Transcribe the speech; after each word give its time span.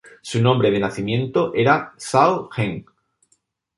Su 0.23 0.41
nombre 0.41 0.71
de 0.71 0.79
nacimiento 0.79 1.51
era 1.53 1.93
Zhao 1.99 2.49
Heng. 2.57 2.85